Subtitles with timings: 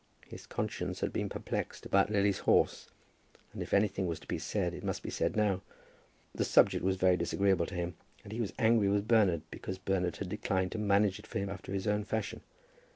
[0.27, 2.87] His conscience had been perplexed about Lily's horse,
[3.53, 5.61] and if anything was to be said it must be said now.
[6.33, 7.93] The subject was very disagreeable to him,
[8.23, 11.49] and he was angry with Bernard because Bernard had declined to manage it for him
[11.49, 12.41] after his own fashion.